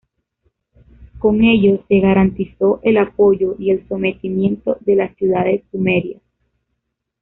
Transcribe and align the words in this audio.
Con 1.19 1.43
ello 1.43 1.83
se 1.87 1.99
garantizó 1.99 2.79
el 2.81 2.97
apoyo 2.97 3.55
y 3.59 3.69
el 3.69 3.87
sometimiento 3.87 4.77
de 4.79 4.95
las 4.95 5.15
ciudades 5.15 5.61
sumerias. 5.69 6.23